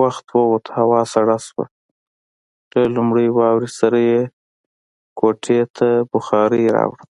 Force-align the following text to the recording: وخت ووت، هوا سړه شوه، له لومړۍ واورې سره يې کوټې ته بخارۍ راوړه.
وخت 0.00 0.26
ووت، 0.38 0.64
هوا 0.78 1.00
سړه 1.14 1.36
شوه، 1.46 1.64
له 2.72 2.82
لومړۍ 2.94 3.28
واورې 3.32 3.70
سره 3.78 3.98
يې 4.10 4.20
کوټې 5.18 5.60
ته 5.76 5.88
بخارۍ 6.12 6.64
راوړه. 6.76 7.04